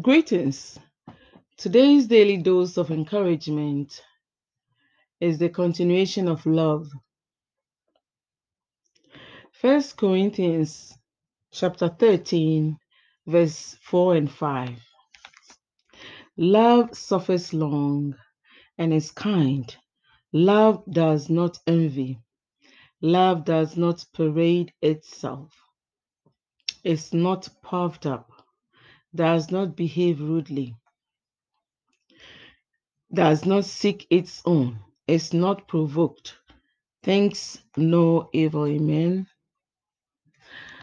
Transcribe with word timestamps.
Greetings. 0.00 0.78
Today's 1.58 2.06
daily 2.06 2.38
dose 2.38 2.78
of 2.78 2.90
encouragement 2.90 4.02
is 5.20 5.36
the 5.36 5.50
continuation 5.50 6.28
of 6.28 6.46
love. 6.46 6.88
First 9.52 9.98
Corinthians 9.98 10.96
chapter 11.52 11.90
13, 11.90 12.78
verse 13.26 13.76
4 13.82 14.14
and 14.14 14.32
5. 14.32 14.70
Love 16.38 16.96
suffers 16.96 17.52
long 17.52 18.14
and 18.78 18.94
is 18.94 19.10
kind. 19.10 19.76
Love 20.32 20.82
does 20.90 21.28
not 21.28 21.58
envy. 21.66 22.18
Love 23.02 23.44
does 23.44 23.76
not 23.76 24.02
parade 24.14 24.72
itself. 24.80 25.52
Is 26.82 27.12
not 27.12 27.46
puffed 27.62 28.06
up. 28.06 28.31
Does 29.14 29.50
not 29.50 29.76
behave 29.76 30.20
rudely. 30.20 30.74
Does 33.12 33.44
not 33.46 33.64
seek 33.64 34.06
its 34.10 34.42
own. 34.46 34.78
Is 35.06 35.34
not 35.34 35.68
provoked. 35.68 36.36
Thinks 37.02 37.58
no 37.76 38.30
evil. 38.32 38.66
Amen. 38.66 39.26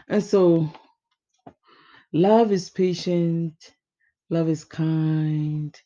And 0.08 0.22
so, 0.22 0.72
love 2.12 2.52
is 2.52 2.70
patient. 2.70 3.54
Love 4.30 4.48
is 4.48 4.64
kind. 4.64 5.76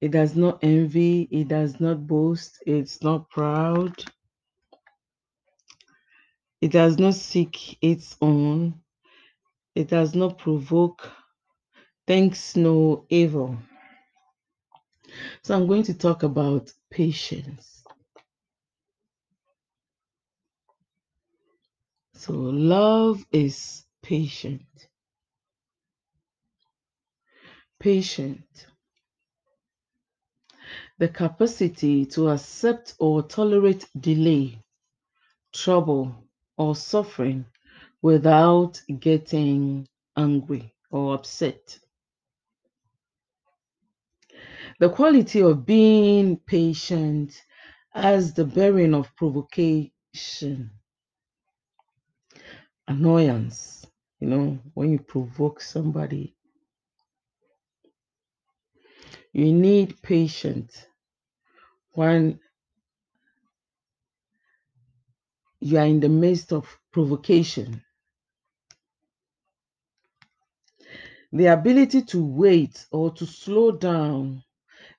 It 0.00 0.12
does 0.12 0.36
not 0.36 0.60
envy. 0.62 1.22
It 1.30 1.48
does 1.48 1.80
not 1.80 2.06
boast. 2.06 2.58
It's 2.66 3.02
not 3.02 3.30
proud. 3.30 4.04
It 6.60 6.72
does 6.72 6.98
not 6.98 7.14
seek 7.14 7.78
its 7.82 8.16
own. 8.20 8.74
It 9.74 9.88
does 9.88 10.14
not 10.14 10.38
provoke. 10.38 11.10
Thinks 12.06 12.56
no 12.56 13.06
evil. 13.08 13.56
So 15.42 15.56
I'm 15.56 15.66
going 15.66 15.84
to 15.84 15.94
talk 15.94 16.22
about 16.22 16.72
patience. 16.90 17.82
So 22.14 22.32
love 22.32 23.24
is 23.32 23.84
patient. 24.02 24.62
Patient. 27.80 28.66
The 30.98 31.08
capacity 31.08 32.06
to 32.06 32.28
accept 32.28 32.94
or 32.98 33.22
tolerate 33.22 33.88
delay, 33.98 34.58
trouble, 35.52 36.14
or 36.56 36.76
suffering 36.76 37.46
without 38.02 38.82
getting 39.00 39.88
angry 40.16 40.74
or 40.90 41.14
upset. 41.14 41.78
The 44.80 44.90
quality 44.90 45.42
of 45.42 45.64
being 45.64 46.36
patient 46.38 47.40
as 47.94 48.34
the 48.34 48.44
bearing 48.44 48.94
of 48.94 49.14
provocation, 49.16 50.70
annoyance, 52.88 53.86
you 54.20 54.28
know, 54.28 54.58
when 54.74 54.92
you 54.92 54.98
provoke 54.98 55.60
somebody. 55.60 56.36
You 59.32 59.52
need 59.52 60.02
patience 60.02 60.86
when 61.92 62.40
you 65.60 65.78
are 65.78 65.86
in 65.86 66.00
the 66.00 66.08
midst 66.08 66.52
of 66.52 66.66
provocation. 66.92 67.82
The 71.32 71.46
ability 71.46 72.02
to 72.02 72.24
wait 72.24 72.86
or 72.92 73.10
to 73.12 73.26
slow 73.26 73.72
down 73.72 74.44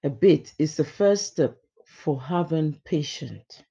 a 0.04 0.10
bit 0.10 0.54
is 0.60 0.76
the 0.78 0.84
first 0.86 1.28
step 1.28 1.58
for 1.86 2.20
having 2.20 2.80
patience. 2.86 3.62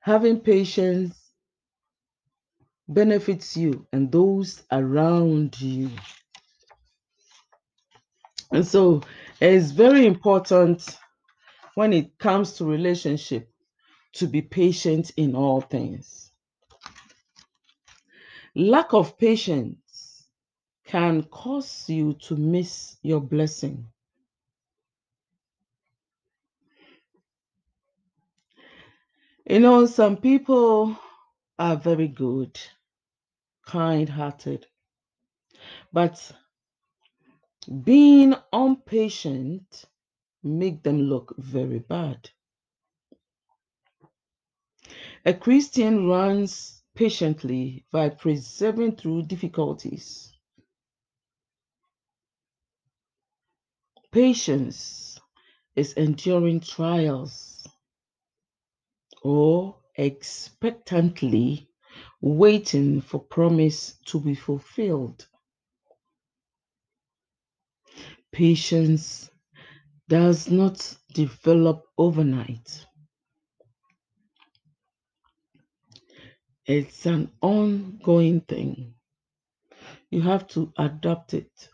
Having 0.00 0.40
patience 0.40 1.16
benefits 2.88 3.56
you 3.56 3.86
and 3.92 4.10
those 4.10 4.62
around 4.72 5.60
you. 5.60 5.90
And 8.52 8.66
so 8.66 9.02
it's 9.40 9.70
very 9.70 10.06
important 10.06 10.98
when 11.76 11.92
it 11.92 12.18
comes 12.18 12.54
to 12.54 12.64
relationship 12.64 13.48
to 14.14 14.26
be 14.26 14.42
patient 14.42 15.12
in 15.16 15.36
all 15.36 15.60
things. 15.60 16.29
Lack 18.54 18.94
of 18.94 19.16
patience 19.16 20.26
can 20.84 21.22
cause 21.24 21.88
you 21.88 22.14
to 22.14 22.36
miss 22.36 22.96
your 23.02 23.20
blessing. 23.20 23.86
You 29.48 29.60
know, 29.60 29.86
some 29.86 30.16
people 30.16 30.96
are 31.58 31.76
very 31.76 32.08
good, 32.08 32.60
kind 33.66 34.08
hearted, 34.08 34.66
but 35.92 36.32
being 37.84 38.34
impatient 38.52 39.84
make 40.42 40.82
them 40.82 41.02
look 41.02 41.34
very 41.38 41.78
bad. 41.78 42.30
A 45.24 45.34
Christian 45.34 46.08
runs 46.08 46.79
patiently 46.94 47.86
by 47.92 48.08
persevering 48.10 48.96
through 48.96 49.22
difficulties. 49.22 50.32
Patience 54.12 55.18
is 55.76 55.92
enduring 55.94 56.60
trials 56.60 57.66
or 59.22 59.76
expectantly 59.96 61.68
waiting 62.20 63.00
for 63.00 63.20
promise 63.20 63.98
to 64.06 64.20
be 64.20 64.34
fulfilled. 64.34 65.26
Patience 68.32 69.30
does 70.08 70.50
not 70.50 70.96
develop 71.14 71.84
overnight. 71.98 72.86
It's 76.70 77.04
an 77.04 77.32
ongoing 77.42 78.42
thing. 78.42 78.94
You 80.08 80.22
have 80.22 80.46
to 80.50 80.72
adapt 80.78 81.34
it. 81.34 81.68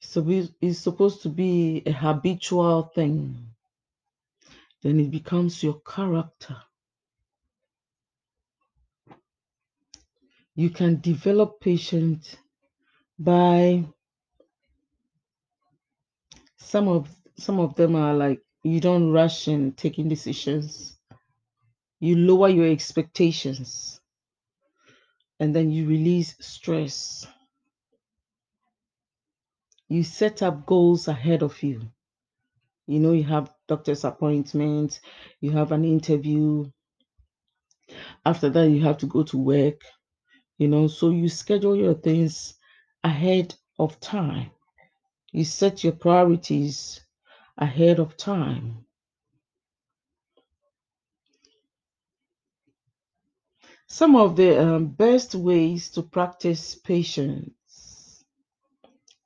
So 0.00 0.22
it's 0.60 0.80
supposed 0.80 1.22
to 1.22 1.30
be 1.30 1.82
a 1.86 1.92
habitual 1.92 2.92
thing. 2.94 3.38
Then 4.82 5.00
it 5.00 5.10
becomes 5.10 5.62
your 5.62 5.80
character. 5.80 6.58
You 10.54 10.68
can 10.68 11.00
develop 11.00 11.58
patience 11.58 12.36
by 13.18 13.86
some 16.58 16.86
of 16.86 17.08
some 17.38 17.60
of 17.60 17.76
them 17.76 17.96
are 17.96 18.12
like 18.12 18.42
you 18.62 18.78
don't 18.78 19.10
rush 19.10 19.48
in 19.48 19.72
taking 19.72 20.06
decisions 20.10 20.97
you 22.00 22.16
lower 22.16 22.48
your 22.48 22.66
expectations 22.70 24.00
and 25.40 25.54
then 25.54 25.70
you 25.70 25.86
release 25.86 26.34
stress. 26.40 27.26
You 29.88 30.02
set 30.02 30.42
up 30.42 30.66
goals 30.66 31.08
ahead 31.08 31.42
of 31.42 31.62
you. 31.62 31.90
You 32.86 33.00
know 33.00 33.12
you 33.12 33.24
have 33.24 33.54
doctor's 33.66 34.04
appointment 34.04 35.00
you 35.40 35.50
have 35.52 35.72
an 35.72 35.84
interview. 35.84 36.70
After 38.24 38.48
that 38.50 38.70
you 38.70 38.82
have 38.82 38.98
to 38.98 39.06
go 39.06 39.22
to 39.24 39.38
work 39.38 39.82
you 40.58 40.68
know 40.68 40.88
so 40.88 41.10
you 41.10 41.28
schedule 41.28 41.76
your 41.76 41.94
things 41.94 42.54
ahead 43.04 43.54
of 43.78 44.00
time. 44.00 44.50
You 45.32 45.44
set 45.44 45.84
your 45.84 45.94
priorities 45.94 47.00
ahead 47.58 48.00
of 48.00 48.16
time. 48.16 48.86
Some 53.88 54.16
of 54.16 54.36
the 54.36 54.60
um, 54.60 54.86
best 54.86 55.34
ways 55.34 55.90
to 55.90 56.02
practice 56.02 56.74
patience 56.74 58.24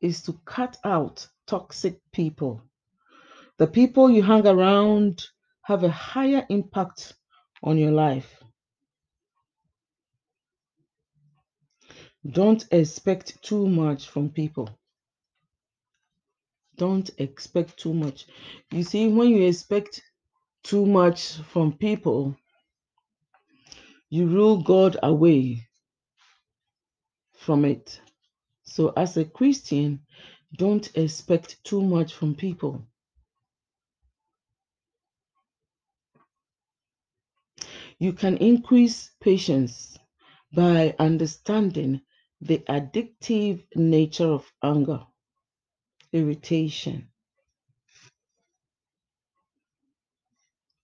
is 0.00 0.22
to 0.22 0.32
cut 0.44 0.78
out 0.84 1.26
toxic 1.46 2.00
people. 2.12 2.62
The 3.58 3.66
people 3.66 4.10
you 4.10 4.22
hang 4.22 4.46
around 4.46 5.22
have 5.64 5.84
a 5.84 5.90
higher 5.90 6.46
impact 6.48 7.14
on 7.62 7.76
your 7.78 7.92
life. 7.92 8.42
Don't 12.28 12.64
expect 12.72 13.42
too 13.42 13.66
much 13.68 14.08
from 14.08 14.30
people 14.30 14.68
don't 16.76 17.10
expect 17.18 17.78
too 17.78 17.94
much. 17.94 18.26
You 18.72 18.82
see, 18.82 19.08
when 19.08 19.28
you 19.28 19.46
expect 19.46 20.02
too 20.62 20.86
much 20.86 21.36
from 21.52 21.72
people, 21.72 22.36
you 24.12 24.26
rule 24.26 24.58
God 24.58 24.98
away 25.02 25.66
from 27.32 27.64
it. 27.64 27.98
So, 28.62 28.92
as 28.94 29.16
a 29.16 29.24
Christian, 29.24 30.00
don't 30.58 30.94
expect 30.98 31.64
too 31.64 31.80
much 31.80 32.12
from 32.12 32.34
people. 32.34 32.86
You 37.98 38.12
can 38.12 38.36
increase 38.36 39.12
patience 39.18 39.96
by 40.52 40.94
understanding 40.98 42.02
the 42.42 42.58
addictive 42.68 43.64
nature 43.74 44.30
of 44.30 44.52
anger, 44.62 45.06
irritation, 46.12 47.08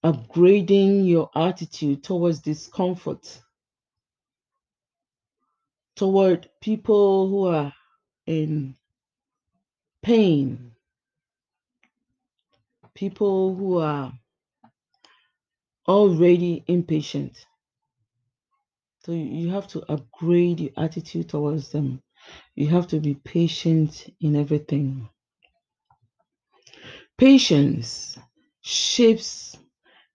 upgrading 0.04 1.06
your 1.08 1.30
attitude 1.34 2.04
towards 2.04 2.40
discomfort, 2.40 3.40
toward 5.96 6.48
people 6.60 7.28
who 7.28 7.46
are 7.46 7.72
in 8.26 8.76
pain, 10.02 10.72
people 12.94 13.54
who 13.54 13.78
are 13.78 14.12
already 15.88 16.62
impatient. 16.68 17.46
So 19.04 19.12
you 19.12 19.48
have 19.50 19.66
to 19.68 19.82
upgrade 19.90 20.60
your 20.60 20.72
attitude 20.76 21.28
towards 21.30 21.70
them. 21.70 22.02
You 22.54 22.66
have 22.68 22.86
to 22.88 23.00
be 23.00 23.14
patient 23.14 24.06
in 24.20 24.36
everything. 24.36 25.08
Patience 27.16 28.18
shapes 28.60 29.47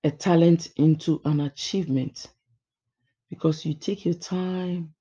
a 0.04 0.12
talent 0.12 0.70
into 0.76 1.22
an 1.26 1.40
achievement 1.42 2.28
because 3.30 3.66
you 3.66 3.74
take 3.74 4.06
your 4.06 4.14
time 4.14 4.94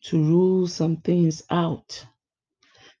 to 0.00 0.22
rule 0.22 0.66
some 0.66 0.96
things 0.98 1.42
out, 1.50 2.06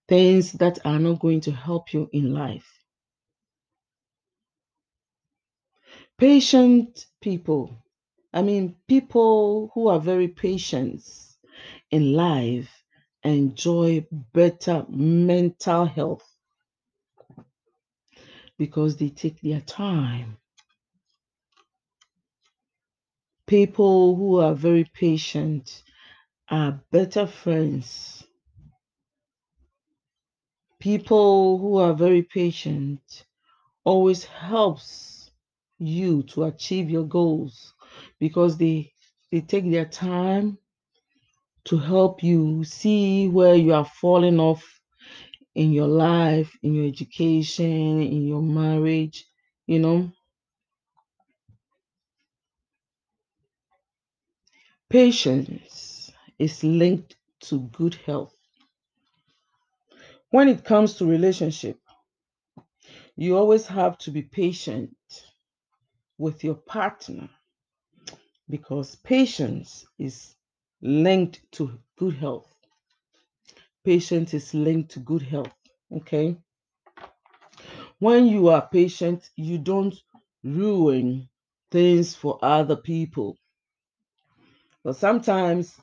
things 0.08 0.52
that 0.52 0.78
are 0.84 0.98
not 0.98 1.20
going 1.20 1.40
to 1.40 1.52
help 1.52 1.92
you 1.92 2.08
in 2.12 2.34
life. 2.34 2.66
Patient 6.18 7.06
people, 7.20 7.78
I 8.32 8.42
mean, 8.42 8.76
people 8.88 9.70
who 9.74 9.88
are 9.88 10.00
very 10.00 10.28
patient 10.28 11.02
in 11.90 12.12
life 12.12 12.68
enjoy 13.22 14.06
better 14.32 14.84
mental 14.88 15.84
health 15.84 16.28
because 18.58 18.96
they 18.96 19.08
take 19.08 19.40
their 19.40 19.60
time. 19.60 20.36
People 23.48 24.14
who 24.14 24.36
are 24.40 24.54
very 24.54 24.84
patient 24.84 25.82
are 26.50 26.82
better 26.92 27.26
friends. 27.26 28.22
People 30.78 31.56
who 31.56 31.78
are 31.78 31.94
very 31.94 32.22
patient 32.22 33.00
always 33.84 34.24
helps 34.24 35.30
you 35.78 36.24
to 36.24 36.44
achieve 36.44 36.90
your 36.90 37.04
goals 37.04 37.72
because 38.20 38.58
they 38.58 38.92
they 39.32 39.40
take 39.40 39.70
their 39.70 39.86
time 39.86 40.58
to 41.64 41.78
help 41.78 42.22
you 42.22 42.64
see 42.64 43.28
where 43.28 43.54
you 43.54 43.72
are 43.72 43.90
falling 44.02 44.38
off 44.40 44.62
in 45.54 45.72
your 45.72 45.88
life, 45.88 46.52
in 46.62 46.74
your 46.74 46.86
education, 46.86 48.02
in 48.02 48.28
your 48.28 48.42
marriage, 48.42 49.24
you 49.66 49.78
know. 49.78 50.12
Patience 54.90 56.10
is 56.38 56.64
linked 56.64 57.16
to 57.40 57.60
good 57.72 57.94
health. 58.06 58.34
When 60.30 60.48
it 60.48 60.64
comes 60.64 60.94
to 60.94 61.04
relationship, 61.06 61.78
you 63.14 63.36
always 63.36 63.66
have 63.66 63.98
to 63.98 64.10
be 64.10 64.22
patient 64.22 64.96
with 66.16 66.42
your 66.42 66.54
partner 66.54 67.28
because 68.48 68.94
patience 68.96 69.84
is 69.98 70.34
linked 70.80 71.42
to 71.52 71.78
good 71.98 72.14
health. 72.14 72.50
Patience 73.84 74.32
is 74.32 74.54
linked 74.54 74.92
to 74.92 75.00
good 75.00 75.22
health. 75.22 75.52
Okay. 75.92 76.36
When 77.98 78.26
you 78.26 78.48
are 78.48 78.66
patient, 78.66 79.28
you 79.36 79.58
don't 79.58 79.94
ruin 80.42 81.28
things 81.70 82.14
for 82.14 82.38
other 82.42 82.76
people. 82.76 83.36
But 84.88 84.96
sometimes 84.96 85.78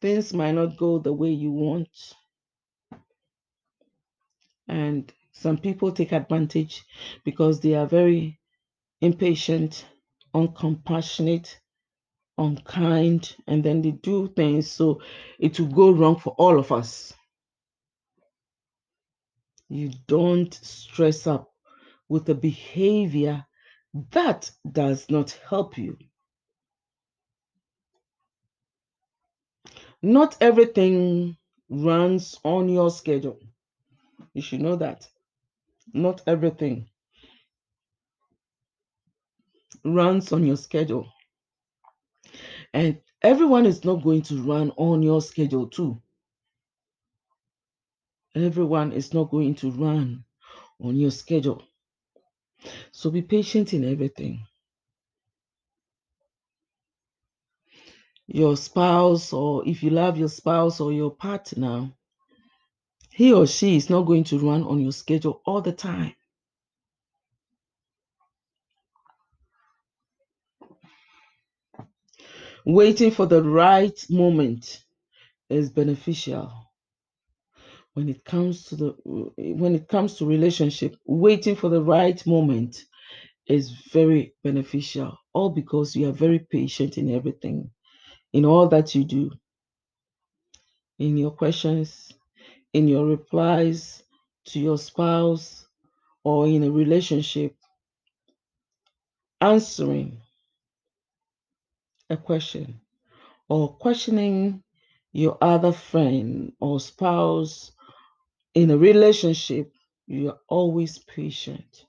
things 0.00 0.32
might 0.32 0.52
not 0.52 0.78
go 0.78 0.98
the 0.98 1.12
way 1.12 1.28
you 1.32 1.52
want. 1.52 2.14
And 4.66 5.12
some 5.32 5.58
people 5.58 5.92
take 5.92 6.12
advantage 6.12 6.82
because 7.26 7.60
they 7.60 7.74
are 7.74 7.84
very 7.84 8.40
impatient, 9.02 9.84
uncompassionate, 10.34 11.54
unkind, 12.38 13.36
and 13.46 13.62
then 13.62 13.82
they 13.82 13.90
do 13.90 14.28
things 14.28 14.70
so 14.70 15.02
it 15.38 15.60
will 15.60 15.66
go 15.66 15.90
wrong 15.90 16.18
for 16.18 16.34
all 16.38 16.58
of 16.58 16.72
us. 16.72 17.12
You 19.68 19.90
don't 20.06 20.54
stress 20.54 21.26
up 21.26 21.52
with 22.08 22.30
a 22.30 22.34
behavior 22.34 23.44
that 24.12 24.50
does 24.72 25.10
not 25.10 25.38
help 25.50 25.76
you. 25.76 25.98
Not 30.06 30.36
everything 30.40 31.36
runs 31.68 32.38
on 32.44 32.68
your 32.68 32.90
schedule. 32.92 33.40
You 34.34 34.40
should 34.40 34.60
know 34.60 34.76
that. 34.76 35.08
Not 35.92 36.22
everything 36.28 36.88
runs 39.84 40.30
on 40.30 40.46
your 40.46 40.58
schedule. 40.58 41.08
And 42.72 43.00
everyone 43.20 43.66
is 43.66 43.84
not 43.84 44.04
going 44.04 44.22
to 44.22 44.40
run 44.42 44.70
on 44.76 45.02
your 45.02 45.20
schedule 45.20 45.66
too. 45.66 46.00
Everyone 48.36 48.92
is 48.92 49.12
not 49.12 49.32
going 49.32 49.56
to 49.56 49.72
run 49.72 50.22
on 50.80 50.94
your 50.94 51.10
schedule. 51.10 51.64
So 52.92 53.10
be 53.10 53.22
patient 53.22 53.74
in 53.74 53.84
everything. 53.84 54.46
Your 58.28 58.56
spouse, 58.56 59.32
or 59.32 59.66
if 59.68 59.82
you 59.82 59.90
love 59.90 60.18
your 60.18 60.28
spouse 60.28 60.80
or 60.80 60.92
your 60.92 61.10
partner, 61.10 61.90
he 63.10 63.32
or 63.32 63.46
she 63.46 63.76
is 63.76 63.90
not 63.90 64.02
going 64.02 64.24
to 64.24 64.38
run 64.38 64.64
on 64.64 64.80
your 64.80 64.92
schedule 64.92 65.42
all 65.46 65.62
the 65.62 65.72
time. 65.72 66.14
Waiting 72.64 73.12
for 73.12 73.26
the 73.26 73.42
right 73.42 73.98
moment 74.10 74.84
is 75.50 75.70
beneficial 75.70 76.52
when 77.94 78.08
it 78.08 78.24
comes 78.24 78.64
to 78.64 78.76
the 78.76 78.90
when 79.36 79.74
it 79.74 79.88
comes 79.88 80.16
to 80.16 80.26
relationship 80.26 80.96
waiting 81.06 81.56
for 81.56 81.68
the 81.70 81.82
right 81.82 82.26
moment 82.26 82.84
is 83.48 83.70
very 83.92 84.34
beneficial 84.44 85.18
all 85.34 85.50
because 85.50 85.96
you 85.96 86.08
are 86.08 86.12
very 86.12 86.40
patient 86.40 86.98
in 86.98 87.14
everything 87.14 87.70
in 88.36 88.44
all 88.44 88.68
that 88.68 88.94
you 88.94 89.04
do 89.04 89.30
in 90.98 91.16
your 91.16 91.30
questions 91.30 92.12
in 92.72 92.88
your 92.88 93.06
replies 93.06 94.02
to 94.44 94.60
your 94.60 94.78
spouse 94.78 95.66
or 96.24 96.46
in 96.46 96.62
a 96.64 96.70
relationship 96.70 97.54
answering 99.40 100.18
a 102.10 102.16
question 102.16 102.80
or 103.48 103.74
questioning 103.76 104.62
your 105.12 105.38
other 105.40 105.72
friend 105.72 106.52
or 106.60 106.78
spouse 106.78 107.72
in 108.54 108.70
a 108.70 108.76
relationship, 108.76 109.72
you 110.06 110.30
are 110.30 110.38
always 110.48 110.98
patient. 110.98 111.86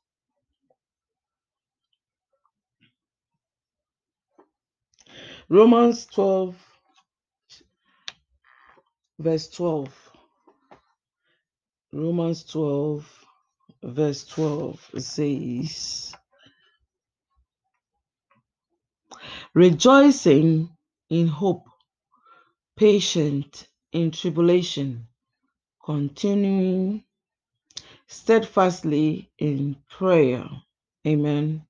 Romans 5.50 6.06
12, 6.08 6.56
verse 9.20 9.48
12. 9.50 10.12
Romans 11.94 12.44
12, 12.44 13.26
verse 13.84 14.26
12 14.26 14.92
says, 14.98 16.14
Rejoicing 19.54 20.70
in 21.10 21.28
hope, 21.28 21.66
patient 22.76 23.68
in 23.94 24.12
tribulation, 24.12 25.08
continuing 25.84 27.04
steadfastly 28.08 29.32
in 29.38 29.78
prayer. 29.90 30.46
Amen. 31.08 31.66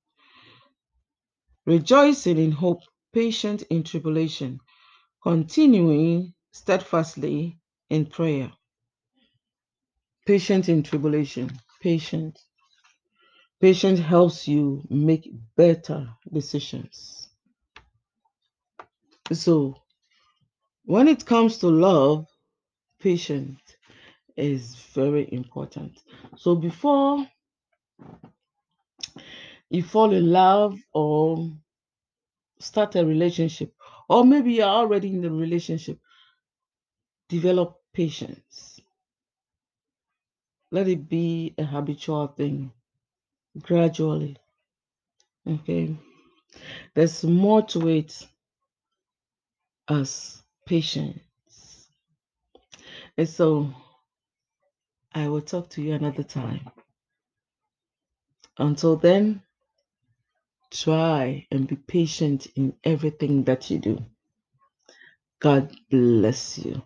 Rejoicing 1.67 2.39
in 2.39 2.51
hope, 2.51 2.81
patient 3.17 3.63
in 3.71 3.81
tribulation, 3.81 4.59
continuing 5.23 6.31
steadfastly 6.51 7.57
in 7.89 8.05
prayer, 8.05 8.51
patient 10.27 10.69
in 10.69 10.83
tribulation, 10.83 11.49
patient. 11.81 12.37
Patience 13.59 13.99
helps 13.99 14.47
you 14.47 14.83
make 14.91 15.27
better 15.55 16.07
decisions. 16.31 17.27
So, 19.33 19.81
when 20.85 21.07
it 21.07 21.25
comes 21.25 21.57
to 21.57 21.69
love, 21.69 22.27
patience 22.99 23.59
is 24.35 24.75
very 24.93 25.27
important. 25.33 26.03
So, 26.35 26.53
before 26.53 27.27
you 29.71 29.81
fall 29.81 30.13
in 30.13 30.31
love 30.31 30.77
or 30.93 31.49
start 32.59 32.95
a 32.95 33.05
relationship, 33.05 33.73
or 34.09 34.23
maybe 34.25 34.53
you're 34.53 34.65
already 34.65 35.09
in 35.09 35.21
the 35.21 35.31
relationship, 35.31 35.99
develop 37.29 37.79
patience. 37.93 38.79
Let 40.71 40.87
it 40.87 41.07
be 41.07 41.53
a 41.57 41.63
habitual 41.63 42.27
thing 42.27 42.71
gradually. 43.61 44.37
Okay. 45.47 45.95
There's 46.93 47.23
more 47.23 47.61
to 47.67 47.87
it 47.87 48.27
as 49.89 50.43
patience. 50.65 51.89
And 53.17 53.27
so 53.27 53.73
I 55.13 55.27
will 55.27 55.41
talk 55.41 55.69
to 55.69 55.81
you 55.81 55.93
another 55.93 56.23
time. 56.23 56.69
Until 58.57 58.95
then, 58.95 59.41
try 60.71 61.47
and 61.51 61.67
be 61.67 61.75
patient 61.77 62.47
in 62.55 62.75
everything 62.83 63.45
that 63.45 63.71
you 63.71 63.79
do. 63.79 64.05
God 65.41 65.71
bless 65.91 66.59
you. 66.59 66.81